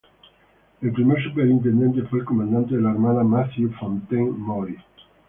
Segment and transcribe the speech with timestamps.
[0.81, 4.77] El primer superintendente fue el comandante de la armada Matthew Fontaine Maury.